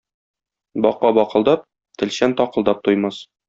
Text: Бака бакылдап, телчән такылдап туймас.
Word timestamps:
Бака 0.85 1.11
бакылдап, 1.19 1.69
телчән 2.03 2.37
такылдап 2.43 2.85
туймас. 2.89 3.25